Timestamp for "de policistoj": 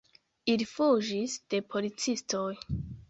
1.55-2.51